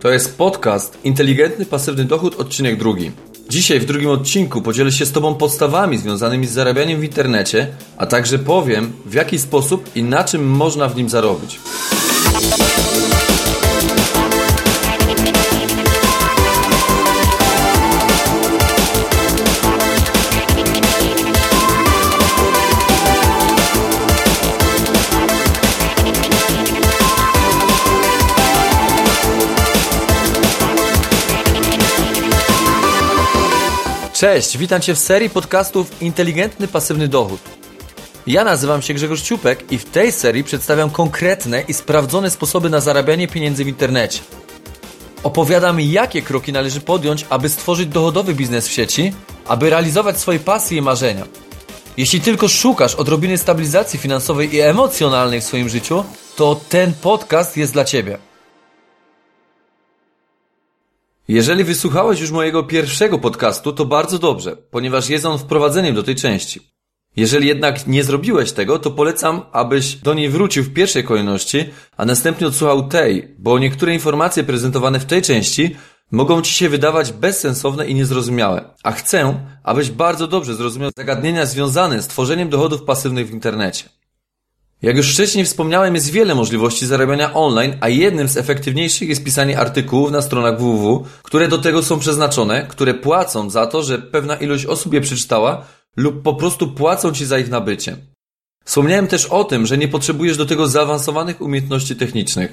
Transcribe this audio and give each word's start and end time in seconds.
To 0.00 0.10
jest 0.10 0.38
podcast 0.38 0.98
Inteligentny 1.04 1.66
Pasywny 1.66 2.04
Dochód, 2.04 2.40
odcinek 2.40 2.76
drugi. 2.76 3.10
Dzisiaj 3.48 3.80
w 3.80 3.84
drugim 3.84 4.10
odcinku 4.10 4.62
podzielę 4.62 4.92
się 4.92 5.06
z 5.06 5.12
Tobą 5.12 5.34
podstawami 5.34 5.98
związanymi 5.98 6.46
z 6.46 6.50
zarabianiem 6.50 7.00
w 7.00 7.04
internecie, 7.04 7.66
a 7.96 8.06
także 8.06 8.38
powiem 8.38 8.92
w 9.06 9.14
jaki 9.14 9.38
sposób 9.38 9.96
i 9.96 10.02
na 10.02 10.24
czym 10.24 10.50
można 10.50 10.88
w 10.88 10.96
nim 10.96 11.08
zarobić. 11.08 11.60
Cześć, 34.18 34.58
witam 34.58 34.80
Cię 34.80 34.94
w 34.94 34.98
serii 34.98 35.30
podcastów 35.30 36.02
Inteligentny 36.02 36.68
Pasywny 36.68 37.08
Dochód. 37.08 37.40
Ja 38.26 38.44
nazywam 38.44 38.82
się 38.82 38.94
Grzegorz 38.94 39.22
Ciupek 39.22 39.72
i 39.72 39.78
w 39.78 39.84
tej 39.84 40.12
serii 40.12 40.44
przedstawiam 40.44 40.90
konkretne 40.90 41.62
i 41.68 41.74
sprawdzone 41.74 42.30
sposoby 42.30 42.70
na 42.70 42.80
zarabianie 42.80 43.28
pieniędzy 43.28 43.64
w 43.64 43.68
internecie. 43.68 44.20
Opowiadam, 45.22 45.80
jakie 45.80 46.22
kroki 46.22 46.52
należy 46.52 46.80
podjąć, 46.80 47.26
aby 47.30 47.48
stworzyć 47.48 47.88
dochodowy 47.88 48.34
biznes 48.34 48.68
w 48.68 48.72
sieci, 48.72 49.12
aby 49.46 49.70
realizować 49.70 50.18
swoje 50.18 50.38
pasje 50.38 50.78
i 50.78 50.82
marzenia. 50.82 51.24
Jeśli 51.96 52.20
tylko 52.20 52.48
szukasz 52.48 52.94
odrobiny 52.94 53.38
stabilizacji 53.38 53.98
finansowej 53.98 54.54
i 54.54 54.60
emocjonalnej 54.60 55.40
w 55.40 55.44
swoim 55.44 55.68
życiu, 55.68 56.04
to 56.36 56.60
ten 56.68 56.92
podcast 56.92 57.56
jest 57.56 57.72
dla 57.72 57.84
Ciebie. 57.84 58.27
Jeżeli 61.28 61.64
wysłuchałeś 61.64 62.20
już 62.20 62.30
mojego 62.30 62.62
pierwszego 62.62 63.18
podcastu, 63.18 63.72
to 63.72 63.84
bardzo 63.84 64.18
dobrze, 64.18 64.56
ponieważ 64.56 65.08
jest 65.08 65.24
on 65.24 65.38
wprowadzeniem 65.38 65.94
do 65.94 66.02
tej 66.02 66.14
części. 66.14 66.60
Jeżeli 67.16 67.48
jednak 67.48 67.86
nie 67.86 68.04
zrobiłeś 68.04 68.52
tego, 68.52 68.78
to 68.78 68.90
polecam, 68.90 69.42
abyś 69.52 69.94
do 69.94 70.14
niej 70.14 70.28
wrócił 70.28 70.64
w 70.64 70.72
pierwszej 70.72 71.04
kolejności, 71.04 71.64
a 71.96 72.04
następnie 72.04 72.46
odsłuchał 72.46 72.88
tej, 72.88 73.34
bo 73.38 73.58
niektóre 73.58 73.94
informacje 73.94 74.44
prezentowane 74.44 75.00
w 75.00 75.04
tej 75.04 75.22
części 75.22 75.76
mogą 76.10 76.42
Ci 76.42 76.52
się 76.52 76.68
wydawać 76.68 77.12
bezsensowne 77.12 77.86
i 77.86 77.94
niezrozumiałe, 77.94 78.74
a 78.82 78.92
chcę, 78.92 79.34
abyś 79.64 79.90
bardzo 79.90 80.26
dobrze 80.26 80.54
zrozumiał 80.54 80.90
zagadnienia 80.96 81.46
związane 81.46 82.02
z 82.02 82.06
tworzeniem 82.06 82.48
dochodów 82.48 82.82
pasywnych 82.82 83.28
w 83.28 83.32
internecie. 83.32 83.97
Jak 84.82 84.96
już 84.96 85.12
wcześniej 85.12 85.44
wspomniałem, 85.44 85.94
jest 85.94 86.10
wiele 86.10 86.34
możliwości 86.34 86.86
zarabiania 86.86 87.34
online, 87.34 87.76
a 87.80 87.88
jednym 87.88 88.28
z 88.28 88.36
efektywniejszych 88.36 89.08
jest 89.08 89.24
pisanie 89.24 89.58
artykułów 89.58 90.10
na 90.10 90.22
stronach 90.22 90.58
www, 90.58 91.04
które 91.22 91.48
do 91.48 91.58
tego 91.58 91.82
są 91.82 91.98
przeznaczone, 91.98 92.66
które 92.66 92.94
płacą 92.94 93.50
za 93.50 93.66
to, 93.66 93.82
że 93.82 93.98
pewna 93.98 94.36
ilość 94.36 94.66
osób 94.66 94.94
je 94.94 95.00
przeczytała 95.00 95.64
lub 95.96 96.22
po 96.22 96.34
prostu 96.34 96.68
płacą 96.68 97.12
ci 97.12 97.26
za 97.26 97.38
ich 97.38 97.50
nabycie. 97.50 97.96
Wspomniałem 98.64 99.06
też 99.06 99.26
o 99.26 99.44
tym, 99.44 99.66
że 99.66 99.78
nie 99.78 99.88
potrzebujesz 99.88 100.36
do 100.36 100.46
tego 100.46 100.68
zaawansowanych 100.68 101.40
umiejętności 101.40 101.96
technicznych. 101.96 102.52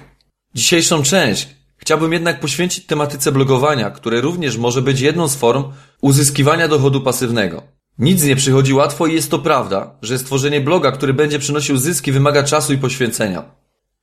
Dzisiejszą 0.55 1.03
część 1.03 1.47
chciałbym 1.77 2.13
jednak 2.13 2.39
poświęcić 2.39 2.85
tematyce 2.85 3.31
blogowania, 3.31 3.91
które 3.91 4.21
również 4.21 4.57
może 4.57 4.81
być 4.81 4.99
jedną 4.99 5.27
z 5.27 5.35
form 5.35 5.63
uzyskiwania 6.01 6.67
dochodu 6.67 7.01
pasywnego. 7.01 7.74
Nic 7.99 8.23
nie 8.23 8.35
przychodzi 8.35 8.73
łatwo 8.73 9.07
i 9.07 9.13
jest 9.13 9.31
to 9.31 9.39
prawda, 9.39 9.95
że 10.01 10.19
stworzenie 10.19 10.61
bloga, 10.61 10.91
który 10.91 11.13
będzie 11.13 11.39
przynosił 11.39 11.77
zyski 11.77 12.11
wymaga 12.11 12.43
czasu 12.43 12.73
i 12.73 12.77
poświęcenia. 12.77 13.43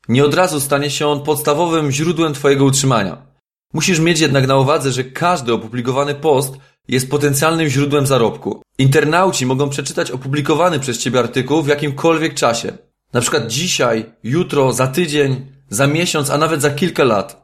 Nie 0.08 0.24
od 0.24 0.34
razu 0.34 0.60
stanie 0.60 0.90
się 0.90 1.06
on 1.06 1.22
podstawowym 1.22 1.90
źródłem 1.90 2.34
Twojego 2.34 2.64
utrzymania. 2.64 3.26
Musisz 3.72 4.00
mieć 4.00 4.20
jednak 4.20 4.46
na 4.46 4.58
uwadze, 4.58 4.92
że 4.92 5.04
każdy 5.04 5.52
opublikowany 5.52 6.14
post 6.14 6.54
jest 6.88 7.10
potencjalnym 7.10 7.68
źródłem 7.68 8.06
zarobku. 8.06 8.62
Internauci 8.78 9.46
mogą 9.46 9.68
przeczytać 9.68 10.10
opublikowany 10.10 10.80
przez 10.80 10.98
Ciebie 10.98 11.18
artykuł 11.20 11.62
w 11.62 11.68
jakimkolwiek 11.68 12.34
czasie. 12.34 12.72
Na 13.12 13.20
przykład 13.20 13.46
dzisiaj, 13.46 14.04
jutro, 14.24 14.72
za 14.72 14.86
tydzień, 14.86 15.46
za 15.68 15.86
miesiąc, 15.86 16.30
a 16.30 16.38
nawet 16.38 16.62
za 16.62 16.70
kilka 16.70 17.04
lat. 17.04 17.41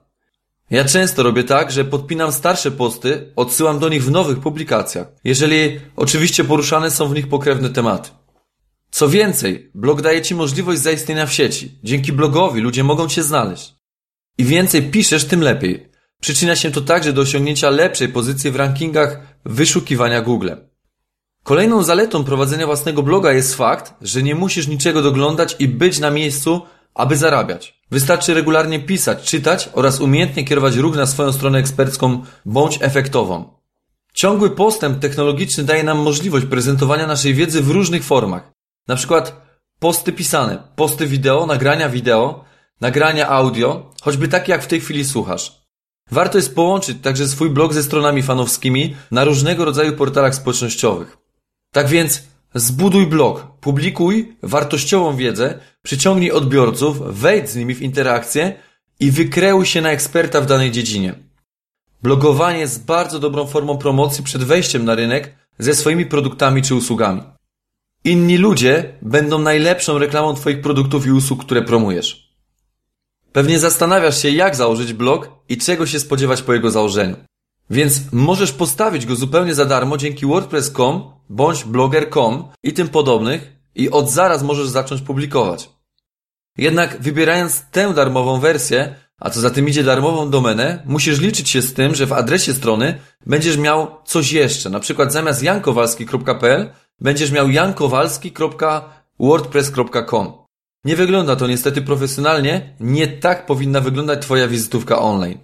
Ja 0.70 0.84
często 0.84 1.22
robię 1.22 1.44
tak, 1.44 1.70
że 1.70 1.84
podpinam 1.84 2.32
starsze 2.32 2.70
posty, 2.70 3.32
odsyłam 3.36 3.78
do 3.78 3.88
nich 3.88 4.04
w 4.04 4.10
nowych 4.10 4.40
publikacjach, 4.40 5.06
jeżeli 5.24 5.80
oczywiście 5.96 6.44
poruszane 6.44 6.90
są 6.90 7.08
w 7.08 7.14
nich 7.14 7.28
pokrewne 7.28 7.70
tematy. 7.70 8.10
Co 8.90 9.08
więcej, 9.08 9.70
blog 9.74 10.02
daje 10.02 10.22
Ci 10.22 10.34
możliwość 10.34 10.80
zaistnienia 10.80 11.26
w 11.26 11.32
sieci. 11.32 11.78
Dzięki 11.84 12.12
blogowi 12.12 12.60
ludzie 12.60 12.84
mogą 12.84 13.08
Cię 13.08 13.22
znaleźć. 13.22 13.74
I 14.38 14.44
więcej 14.44 14.82
piszesz, 14.82 15.24
tym 15.24 15.40
lepiej. 15.40 15.88
Przyczynia 16.20 16.56
się 16.56 16.70
to 16.70 16.80
także 16.80 17.12
do 17.12 17.22
osiągnięcia 17.22 17.70
lepszej 17.70 18.08
pozycji 18.08 18.50
w 18.50 18.56
rankingach 18.56 19.20
wyszukiwania 19.44 20.20
Google. 20.20 20.50
Kolejną 21.42 21.82
zaletą 21.82 22.24
prowadzenia 22.24 22.66
własnego 22.66 23.02
bloga 23.02 23.32
jest 23.32 23.54
fakt, 23.54 23.94
że 24.02 24.22
nie 24.22 24.34
musisz 24.34 24.68
niczego 24.68 25.02
doglądać 25.02 25.56
i 25.58 25.68
być 25.68 25.98
na 25.98 26.10
miejscu, 26.10 26.62
aby 26.98 27.16
zarabiać. 27.16 27.80
Wystarczy 27.90 28.34
regularnie 28.34 28.80
pisać, 28.80 29.22
czytać 29.22 29.70
oraz 29.72 30.00
umiejętnie 30.00 30.44
kierować 30.44 30.76
ruch 30.76 30.96
na 30.96 31.06
swoją 31.06 31.32
stronę 31.32 31.58
ekspercką 31.58 32.24
bądź 32.44 32.78
efektową. 32.80 33.58
Ciągły 34.14 34.50
postęp 34.50 34.98
technologiczny 34.98 35.64
daje 35.64 35.84
nam 35.84 35.98
możliwość 35.98 36.46
prezentowania 36.46 37.06
naszej 37.06 37.34
wiedzy 37.34 37.62
w 37.62 37.70
różnych 37.70 38.04
formach. 38.04 38.52
Na 38.88 38.96
przykład 38.96 39.40
posty 39.78 40.12
pisane, 40.12 40.58
posty 40.76 41.06
wideo, 41.06 41.46
nagrania 41.46 41.88
wideo, 41.88 42.44
nagrania 42.80 43.28
audio, 43.28 43.90
choćby 44.02 44.28
takie 44.28 44.52
jak 44.52 44.62
w 44.62 44.66
tej 44.66 44.80
chwili 44.80 45.04
słuchasz. 45.04 45.62
Warto 46.10 46.38
jest 46.38 46.54
połączyć 46.54 46.98
także 47.02 47.28
swój 47.28 47.50
blog 47.50 47.74
ze 47.74 47.82
stronami 47.82 48.22
fanowskimi 48.22 48.96
na 49.10 49.24
różnego 49.24 49.64
rodzaju 49.64 49.92
portalach 49.96 50.34
społecznościowych. 50.34 51.16
Tak 51.72 51.88
więc 51.88 52.22
Zbuduj 52.54 53.06
blog, 53.06 53.46
publikuj 53.60 54.36
wartościową 54.42 55.16
wiedzę, 55.16 55.58
przyciągnij 55.82 56.30
odbiorców, 56.30 57.18
wejdź 57.20 57.50
z 57.50 57.56
nimi 57.56 57.74
w 57.74 57.82
interakcję 57.82 58.54
i 59.00 59.10
wykreuj 59.10 59.66
się 59.66 59.80
na 59.80 59.90
eksperta 59.90 60.40
w 60.40 60.46
danej 60.46 60.70
dziedzinie. 60.70 61.14
Blogowanie 62.02 62.58
jest 62.58 62.84
bardzo 62.84 63.18
dobrą 63.18 63.46
formą 63.46 63.78
promocji 63.78 64.24
przed 64.24 64.44
wejściem 64.44 64.84
na 64.84 64.94
rynek 64.94 65.34
ze 65.58 65.74
swoimi 65.74 66.06
produktami 66.06 66.62
czy 66.62 66.74
usługami. 66.74 67.22
Inni 68.04 68.38
ludzie 68.38 68.98
będą 69.02 69.38
najlepszą 69.38 69.98
reklamą 69.98 70.34
Twoich 70.34 70.60
produktów 70.60 71.06
i 71.06 71.12
usług, 71.12 71.44
które 71.44 71.62
promujesz. 71.62 72.34
Pewnie 73.32 73.58
zastanawiasz 73.58 74.22
się, 74.22 74.30
jak 74.30 74.56
założyć 74.56 74.92
blog 74.92 75.30
i 75.48 75.58
czego 75.58 75.86
się 75.86 76.00
spodziewać 76.00 76.42
po 76.42 76.52
jego 76.52 76.70
założeniu. 76.70 77.16
Więc 77.70 78.00
możesz 78.12 78.52
postawić 78.52 79.06
go 79.06 79.16
zupełnie 79.16 79.54
za 79.54 79.64
darmo 79.64 79.96
dzięki 79.96 80.26
WordPress.com 80.26 81.02
bądź 81.28 81.64
blogger.com 81.64 82.48
i 82.62 82.72
tym 82.72 82.88
podobnych 82.88 83.52
i 83.74 83.90
od 83.90 84.10
zaraz 84.10 84.42
możesz 84.42 84.68
zacząć 84.68 85.02
publikować. 85.02 85.70
Jednak 86.58 87.02
wybierając 87.02 87.64
tę 87.70 87.94
darmową 87.94 88.40
wersję, 88.40 88.94
a 89.20 89.30
co 89.30 89.40
za 89.40 89.50
tym 89.50 89.68
idzie 89.68 89.84
darmową 89.84 90.30
domenę, 90.30 90.82
musisz 90.86 91.20
liczyć 91.20 91.50
się 91.50 91.62
z 91.62 91.74
tym, 91.74 91.94
że 91.94 92.06
w 92.06 92.12
adresie 92.12 92.54
strony 92.54 92.98
będziesz 93.26 93.56
miał 93.56 93.88
coś 94.04 94.32
jeszcze. 94.32 94.70
Na 94.70 94.80
przykład 94.80 95.12
zamiast 95.12 95.42
jankowalski.pl 95.42 96.70
będziesz 97.00 97.32
miał 97.32 97.50
jankowalski.wordpress.com. 97.50 100.32
Nie 100.84 100.96
wygląda 100.96 101.36
to 101.36 101.46
niestety 101.46 101.82
profesjonalnie, 101.82 102.74
nie 102.80 103.08
tak 103.08 103.46
powinna 103.46 103.80
wyglądać 103.80 104.22
Twoja 104.22 104.48
wizytówka 104.48 104.98
online. 104.98 105.38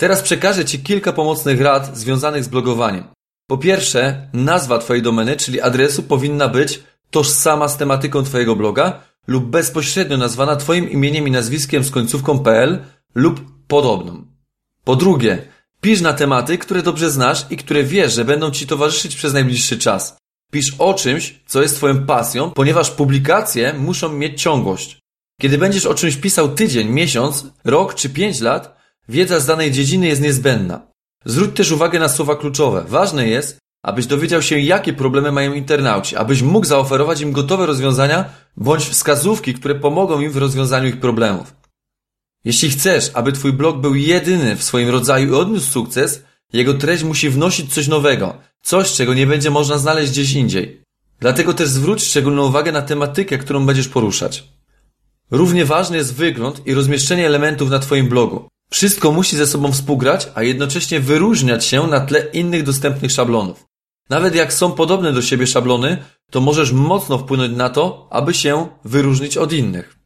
Teraz 0.00 0.22
przekażę 0.22 0.64
Ci 0.64 0.78
kilka 0.78 1.12
pomocnych 1.12 1.60
rad 1.60 1.98
związanych 1.98 2.44
z 2.44 2.48
blogowaniem. 2.48 3.04
Po 3.46 3.58
pierwsze, 3.58 4.28
nazwa 4.32 4.78
Twojej 4.78 5.02
domeny, 5.02 5.36
czyli 5.36 5.60
adresu 5.60 6.02
powinna 6.02 6.48
być 6.48 6.82
tożsama 7.10 7.68
z 7.68 7.76
tematyką 7.76 8.22
Twojego 8.22 8.56
bloga 8.56 9.00
lub 9.26 9.44
bezpośrednio 9.44 10.16
nazwana 10.16 10.56
Twoim 10.56 10.90
imieniem 10.90 11.28
i 11.28 11.30
nazwiskiem 11.30 11.84
z 11.84 11.90
końcówką 11.90 12.38
.pl 12.38 12.78
lub 13.14 13.40
podobną. 13.68 14.24
Po 14.84 14.96
drugie, 14.96 15.42
pisz 15.80 16.00
na 16.00 16.12
tematy, 16.12 16.58
które 16.58 16.82
dobrze 16.82 17.10
znasz 17.10 17.46
i 17.50 17.56
które 17.56 17.84
wiesz, 17.84 18.14
że 18.14 18.24
będą 18.24 18.50
Ci 18.50 18.66
towarzyszyć 18.66 19.16
przez 19.16 19.32
najbliższy 19.32 19.78
czas. 19.78 20.16
Pisz 20.52 20.74
o 20.78 20.94
czymś, 20.94 21.40
co 21.46 21.62
jest 21.62 21.76
Twoją 21.76 22.06
pasją, 22.06 22.50
ponieważ 22.50 22.90
publikacje 22.90 23.72
muszą 23.72 24.08
mieć 24.08 24.42
ciągłość. 24.42 24.98
Kiedy 25.40 25.58
będziesz 25.58 25.86
o 25.86 25.94
czymś 25.94 26.16
pisał 26.16 26.48
tydzień, 26.48 26.88
miesiąc, 26.88 27.46
rok 27.64 27.94
czy 27.94 28.08
pięć 28.08 28.40
lat, 28.40 28.79
wiedza 29.10 29.40
z 29.40 29.46
danej 29.46 29.70
dziedziny 29.72 30.06
jest 30.06 30.22
niezbędna. 30.22 30.86
Zwróć 31.24 31.56
też 31.56 31.70
uwagę 31.70 31.98
na 31.98 32.08
słowa 32.08 32.36
kluczowe. 32.36 32.84
Ważne 32.88 33.28
jest, 33.28 33.58
abyś 33.82 34.06
dowiedział 34.06 34.42
się, 34.42 34.58
jakie 34.58 34.92
problemy 34.92 35.32
mają 35.32 35.52
internauci, 35.52 36.16
abyś 36.16 36.42
mógł 36.42 36.66
zaoferować 36.66 37.20
im 37.20 37.32
gotowe 37.32 37.66
rozwiązania 37.66 38.24
bądź 38.56 38.84
wskazówki, 38.84 39.54
które 39.54 39.74
pomogą 39.74 40.20
im 40.20 40.32
w 40.32 40.36
rozwiązaniu 40.36 40.88
ich 40.88 41.00
problemów. 41.00 41.54
Jeśli 42.44 42.70
chcesz, 42.70 43.10
aby 43.14 43.32
Twój 43.32 43.52
blog 43.52 43.80
był 43.80 43.94
jedyny 43.94 44.56
w 44.56 44.62
swoim 44.62 44.88
rodzaju 44.88 45.28
i 45.28 45.34
odniósł 45.34 45.70
sukces, 45.70 46.24
jego 46.52 46.74
treść 46.74 47.04
musi 47.04 47.30
wnosić 47.30 47.74
coś 47.74 47.88
nowego, 47.88 48.38
coś, 48.62 48.92
czego 48.92 49.14
nie 49.14 49.26
będzie 49.26 49.50
można 49.50 49.78
znaleźć 49.78 50.12
gdzieś 50.12 50.32
indziej. 50.32 50.82
Dlatego 51.20 51.54
też 51.54 51.68
zwróć 51.68 52.04
szczególną 52.04 52.46
uwagę 52.46 52.72
na 52.72 52.82
tematykę, 52.82 53.38
którą 53.38 53.66
będziesz 53.66 53.88
poruszać. 53.88 54.44
Równie 55.30 55.64
ważny 55.64 55.96
jest 55.96 56.14
wygląd 56.14 56.66
i 56.66 56.74
rozmieszczenie 56.74 57.26
elementów 57.26 57.70
na 57.70 57.78
Twoim 57.78 58.08
blogu. 58.08 58.48
Wszystko 58.72 59.12
musi 59.12 59.36
ze 59.36 59.46
sobą 59.46 59.72
współgrać, 59.72 60.28
a 60.34 60.42
jednocześnie 60.42 61.00
wyróżniać 61.00 61.64
się 61.64 61.86
na 61.86 62.00
tle 62.00 62.26
innych 62.32 62.62
dostępnych 62.62 63.12
szablonów. 63.12 63.64
Nawet 64.10 64.34
jak 64.34 64.52
są 64.52 64.72
podobne 64.72 65.12
do 65.12 65.22
siebie 65.22 65.46
szablony, 65.46 65.98
to 66.30 66.40
możesz 66.40 66.72
mocno 66.72 67.18
wpłynąć 67.18 67.56
na 67.56 67.70
to, 67.70 68.08
aby 68.10 68.34
się 68.34 68.68
wyróżnić 68.84 69.36
od 69.36 69.52
innych. 69.52 69.96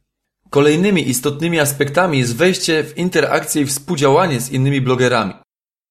Kolejnymi 0.49 1.09
istotnymi 1.09 1.59
aspektami 1.59 2.17
jest 2.19 2.35
wejście 2.35 2.83
w 2.83 2.97
interakcję 2.97 3.61
i 3.61 3.65
współdziałanie 3.65 4.41
z 4.41 4.51
innymi 4.51 4.81
blogerami. 4.81 5.33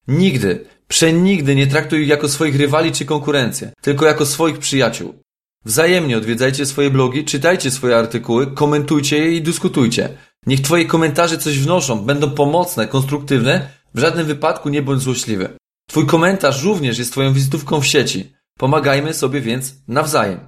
Nigdy, 0.08 0.64
przenigdy 0.88 1.54
nie 1.54 1.66
traktuj 1.66 2.02
ich 2.02 2.08
jako 2.08 2.28
swoich 2.28 2.56
rywali 2.56 2.92
czy 2.92 3.04
konkurencję, 3.04 3.72
tylko 3.80 4.06
jako 4.06 4.26
swoich 4.26 4.58
przyjaciół. 4.58 5.14
Wzajemnie 5.64 6.16
odwiedzajcie 6.16 6.66
swoje 6.66 6.90
blogi, 6.90 7.24
czytajcie 7.24 7.70
swoje 7.70 7.96
artykuły, 7.96 8.46
komentujcie 8.46 9.18
je 9.18 9.32
i 9.32 9.42
dyskutujcie. 9.42 10.08
Niech 10.46 10.60
Twoje 10.60 10.84
komentarze 10.84 11.38
coś 11.38 11.58
wnoszą, 11.58 12.00
będą 12.00 12.30
pomocne, 12.30 12.88
konstruktywne, 12.88 13.68
w 13.94 13.98
żadnym 13.98 14.26
wypadku 14.26 14.68
nie 14.68 14.82
bądź 14.82 15.02
złośliwy. 15.02 15.56
Twój 15.88 16.06
komentarz 16.06 16.62
również 16.62 16.98
jest 16.98 17.12
Twoją 17.12 17.32
wizytówką 17.32 17.80
w 17.80 17.86
sieci. 17.86 18.32
Pomagajmy 18.58 19.14
sobie 19.14 19.40
więc 19.40 19.74
nawzajem. 19.88 20.40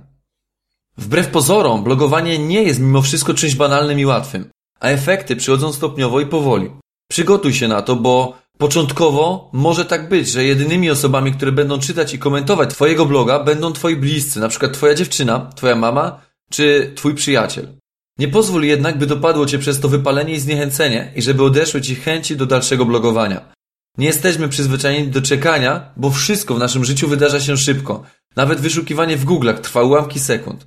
Wbrew 0.99 1.29
pozorom, 1.29 1.85
blogowanie 1.85 2.39
nie 2.39 2.63
jest 2.63 2.81
mimo 2.81 3.03
wszystko 3.03 3.35
czymś 3.35 3.55
banalnym 3.55 4.01
i 4.01 4.07
łatwym, 4.07 4.51
a 4.81 4.89
efekty 4.89 5.37
przychodzą 5.37 5.73
stopniowo 5.73 6.21
i 6.21 6.27
powoli. 6.27 6.71
Przygotuj 7.11 7.55
się 7.55 7.69
na 7.69 7.83
to, 7.83 7.97
bo 7.97 8.39
początkowo 8.59 9.51
może 9.53 9.85
tak 9.85 10.09
być, 10.09 10.29
że 10.29 10.45
jedynymi 10.45 10.91
osobami, 10.91 11.33
które 11.33 11.53
będą 11.53 11.79
czytać 11.79 12.15
i 12.15 12.19
komentować 12.19 12.71
Twojego 12.71 13.07
bloga 13.07 13.45
będą 13.45 13.73
Twoi 13.73 13.97
bliscy, 13.97 14.41
na 14.41 14.49
przykład 14.49 14.73
Twoja 14.73 14.95
dziewczyna, 14.95 15.51
Twoja 15.55 15.77
mama 15.77 16.21
czy 16.51 16.93
Twój 16.97 17.15
przyjaciel. 17.15 17.77
Nie 18.19 18.29
pozwól 18.29 18.65
jednak, 18.65 18.99
by 18.99 19.07
dopadło 19.07 19.47
Cię 19.47 19.59
przez 19.59 19.81
to 19.81 19.89
wypalenie 19.89 20.35
i 20.35 20.41
zniechęcenie 20.41 21.13
i 21.17 21.23
żeby 21.23 21.45
odeszły 21.45 21.81
Ci 21.81 21.95
chęci 21.95 22.37
do 22.37 22.47
dalszego 22.47 22.87
blogowania. 22.87 23.53
Nie 23.99 24.07
jesteśmy 24.07 24.49
przyzwyczajeni 24.49 25.09
do 25.09 25.23
czekania, 25.23 25.93
bo 25.97 26.11
wszystko 26.11 26.55
w 26.55 26.59
naszym 26.59 26.85
życiu 26.85 27.09
wydarza 27.09 27.41
się 27.41 27.57
szybko. 27.57 28.03
Nawet 28.37 28.61
wyszukiwanie 28.61 29.17
w 29.17 29.25
Google'ach 29.25 29.61
trwa 29.61 29.83
ułamki 29.83 30.21
sekund. 30.21 30.67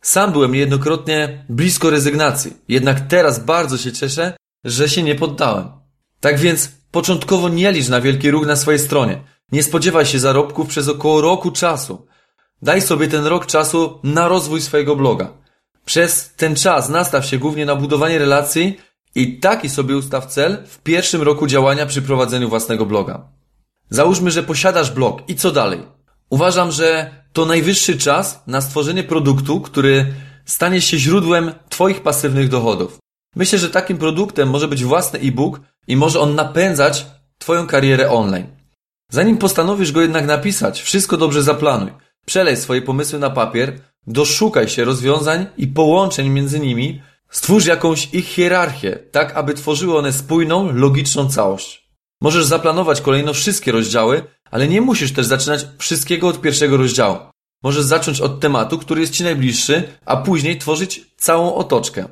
Sam 0.00 0.32
byłem 0.32 0.52
niejednokrotnie 0.52 1.44
blisko 1.48 1.90
rezygnacji, 1.90 2.52
jednak 2.68 3.00
teraz 3.08 3.44
bardzo 3.44 3.78
się 3.78 3.92
cieszę, 3.92 4.36
że 4.64 4.88
się 4.88 5.02
nie 5.02 5.14
poddałem. 5.14 5.68
Tak 6.20 6.38
więc 6.38 6.70
początkowo 6.90 7.48
nie 7.48 7.72
licz 7.72 7.88
na 7.88 8.00
wielki 8.00 8.30
ruch 8.30 8.46
na 8.46 8.56
swojej 8.56 8.80
stronie. 8.80 9.22
Nie 9.52 9.62
spodziewaj 9.62 10.06
się 10.06 10.18
zarobków 10.18 10.68
przez 10.68 10.88
około 10.88 11.20
roku 11.20 11.50
czasu. 11.50 12.06
Daj 12.62 12.82
sobie 12.82 13.08
ten 13.08 13.26
rok 13.26 13.46
czasu 13.46 14.00
na 14.02 14.28
rozwój 14.28 14.60
swojego 14.60 14.96
bloga. 14.96 15.41
Przez 15.84 16.34
ten 16.36 16.56
czas 16.56 16.88
nastaw 16.88 17.26
się 17.26 17.38
głównie 17.38 17.66
na 17.66 17.76
budowanie 17.76 18.18
relacji 18.18 18.78
i 19.14 19.38
taki 19.38 19.68
sobie 19.68 19.96
ustaw 19.96 20.26
cel 20.26 20.58
w 20.66 20.78
pierwszym 20.78 21.22
roku 21.22 21.46
działania 21.46 21.86
przy 21.86 22.02
prowadzeniu 22.02 22.48
własnego 22.48 22.86
bloga. 22.86 23.28
Załóżmy, 23.90 24.30
że 24.30 24.42
posiadasz 24.42 24.90
blog 24.90 25.22
i 25.28 25.34
co 25.34 25.50
dalej? 25.50 25.82
Uważam, 26.30 26.72
że 26.72 27.10
to 27.32 27.44
najwyższy 27.44 27.98
czas 27.98 28.42
na 28.46 28.60
stworzenie 28.60 29.04
produktu, 29.04 29.60
który 29.60 30.14
stanie 30.44 30.80
się 30.80 30.98
źródłem 30.98 31.52
Twoich 31.68 32.02
pasywnych 32.02 32.48
dochodów. 32.48 32.98
Myślę, 33.36 33.58
że 33.58 33.70
takim 33.70 33.98
produktem 33.98 34.50
może 34.50 34.68
być 34.68 34.84
własny 34.84 35.18
e-book 35.18 35.60
i 35.86 35.96
może 35.96 36.20
on 36.20 36.34
napędzać 36.34 37.06
Twoją 37.38 37.66
karierę 37.66 38.10
online. 38.10 38.46
Zanim 39.10 39.38
postanowisz 39.38 39.92
go 39.92 40.00
jednak 40.00 40.26
napisać, 40.26 40.82
wszystko 40.82 41.16
dobrze 41.16 41.42
zaplanuj. 41.42 41.90
Przelej 42.26 42.56
swoje 42.56 42.82
pomysły 42.82 43.18
na 43.18 43.30
papier, 43.30 43.78
doszukaj 44.06 44.68
się 44.68 44.84
rozwiązań 44.84 45.46
i 45.56 45.66
połączeń 45.66 46.28
między 46.28 46.60
nimi, 46.60 47.02
Stwórz 47.32 47.66
jakąś 47.66 48.14
ich 48.14 48.26
hierarchię, 48.26 48.98
tak 49.10 49.36
aby 49.36 49.54
tworzyły 49.54 49.98
one 49.98 50.12
spójną, 50.12 50.72
logiczną 50.72 51.28
całość. 51.28 51.88
Możesz 52.20 52.44
zaplanować 52.44 53.00
kolejno 53.00 53.34
wszystkie 53.34 53.72
rozdziały, 53.72 54.22
ale 54.50 54.68
nie 54.68 54.80
musisz 54.80 55.12
też 55.12 55.26
zaczynać 55.26 55.66
wszystkiego 55.78 56.28
od 56.28 56.40
pierwszego 56.40 56.76
rozdziału. 56.76 57.18
Możesz 57.62 57.84
zacząć 57.84 58.20
od 58.20 58.40
tematu, 58.40 58.78
który 58.78 59.00
jest 59.00 59.12
Ci 59.12 59.24
najbliższy, 59.24 59.82
a 60.04 60.16
później 60.16 60.58
tworzyć 60.58 61.06
całą 61.16 61.54
otoczkę. 61.54 62.08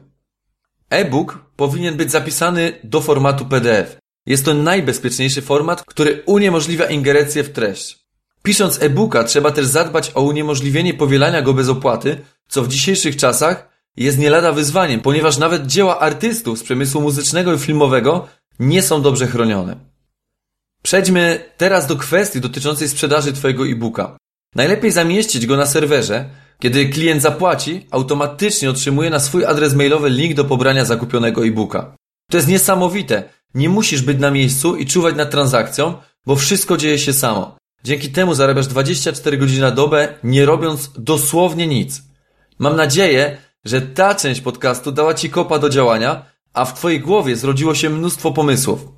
E-book 0.90 1.38
powinien 1.56 1.96
być 1.96 2.10
zapisany 2.10 2.72
do 2.84 3.00
formatu 3.00 3.46
PDF. 3.46 3.96
Jest 4.26 4.44
to 4.44 4.54
najbezpieczniejszy 4.54 5.42
format, 5.42 5.82
który 5.84 6.22
uniemożliwia 6.26 6.87
ingerencję 6.87 7.44
w 7.44 7.52
treść. 7.52 8.00
Pisząc 8.42 8.82
e-booka 8.82 9.25
trzeba 9.25 9.50
też 9.50 9.66
zadbać 9.66 10.12
o 10.14 10.22
uniemożliwienie 10.22 10.94
powielania 10.94 11.42
go 11.42 11.54
bez 11.54 11.69
opłaty, 11.69 12.20
co 12.48 12.62
w 12.62 12.69
dzisiejszych 12.69 13.16
czasach 13.16 13.69
jest 13.96 14.19
nie 14.19 14.31
lada 14.31 14.52
wyzwaniem, 14.52 15.00
ponieważ 15.00 15.38
nawet 15.38 15.66
dzieła 15.66 15.98
artystów 15.98 16.58
z 16.58 16.62
przemysłu 16.62 17.00
muzycznego 17.00 17.54
i 17.54 17.58
filmowego 17.58 18.28
nie 18.58 18.82
są 18.82 19.02
dobrze 19.02 19.26
chronione. 19.26 19.76
Przejdźmy 20.82 21.44
teraz 21.56 21.87
do 21.87 21.96
kwestii 21.96 22.40
dotyczącej 22.40 22.88
sprzedaży 22.88 23.32
Twojego 23.32 23.66
e-booka. 23.66 24.16
Najlepiej 24.54 24.90
zamieścić 24.90 25.46
go 25.46 25.56
na 25.56 25.66
serwerze. 25.66 26.31
Kiedy 26.58 26.88
klient 26.88 27.22
zapłaci, 27.22 27.87
automatycznie 27.90 28.70
otrzymuje 28.70 29.10
na 29.10 29.20
swój 29.20 29.44
adres 29.44 29.75
mailowy 29.75 30.10
link 30.10 30.34
do 30.34 30.44
pobrania 30.44 30.84
zakupionego 30.84 31.46
e-booka. 31.46 31.96
To 32.31 32.37
jest 32.37 32.48
niesamowite. 32.48 33.25
Nie 33.54 33.69
musisz 33.69 34.02
być 34.02 34.19
na 34.19 34.31
miejscu 34.31 34.76
i 34.76 34.87
czuwać 34.87 35.14
nad 35.16 35.31
transakcją, 35.31 35.94
bo 36.26 36.37
wszystko 36.37 36.76
dzieje 36.76 36.98
się 36.98 37.12
samo. 37.12 37.59
Dzięki 37.84 38.10
temu 38.10 38.34
zarabiasz 38.34 38.66
24 38.66 39.38
godziny 39.38 39.60
na 39.60 39.70
dobę, 39.70 40.14
nie 40.24 40.46
robiąc 40.46 40.90
dosłownie 40.98 41.66
nic. 41.66 42.02
Mam 42.58 42.76
nadzieję, 42.76 43.36
że 43.64 43.80
ta 43.80 44.14
część 44.14 44.40
podcastu 44.40 44.92
dała 44.92 45.14
Ci 45.14 45.30
kopa 45.30 45.58
do 45.58 45.68
działania, 45.68 46.24
a 46.52 46.64
w 46.64 46.74
Twojej 46.74 47.00
głowie 47.00 47.36
zrodziło 47.36 47.74
się 47.74 47.90
mnóstwo 47.90 48.32
pomysłów. 48.32 48.88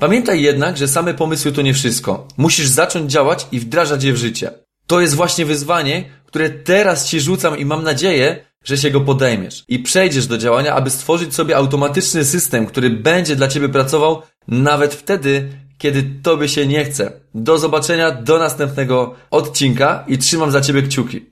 Pamiętaj 0.00 0.42
jednak, 0.42 0.76
że 0.76 0.88
same 0.88 1.14
pomysły 1.14 1.52
to 1.52 1.62
nie 1.62 1.74
wszystko. 1.74 2.28
Musisz 2.36 2.68
zacząć 2.68 3.12
działać 3.12 3.46
i 3.52 3.60
wdrażać 3.60 4.04
je 4.04 4.12
w 4.12 4.16
życie. 4.16 4.50
To 4.86 5.00
jest 5.00 5.14
właśnie 5.14 5.46
wyzwanie, 5.46 6.04
które 6.26 6.50
teraz 6.50 7.08
Ci 7.08 7.20
rzucam 7.20 7.58
i 7.58 7.64
mam 7.64 7.82
nadzieję, 7.82 8.44
że 8.64 8.78
się 8.78 8.90
go 8.90 9.00
podejmiesz 9.00 9.64
i 9.68 9.78
przejdziesz 9.78 10.26
do 10.26 10.38
działania, 10.38 10.74
aby 10.74 10.90
stworzyć 10.90 11.34
sobie 11.34 11.56
automatyczny 11.56 12.24
system, 12.24 12.66
który 12.66 12.90
będzie 12.90 13.36
dla 13.36 13.48
Ciebie 13.48 13.68
pracował 13.68 14.22
nawet 14.48 14.94
wtedy, 14.94 15.48
kiedy 15.80 16.02
Tobie 16.22 16.48
się 16.48 16.66
nie 16.66 16.84
chce. 16.84 17.12
Do 17.34 17.58
zobaczenia, 17.58 18.10
do 18.10 18.38
następnego 18.38 19.14
odcinka 19.30 20.04
i 20.08 20.18
trzymam 20.18 20.50
za 20.50 20.60
Ciebie 20.60 20.82
kciuki. 20.82 21.29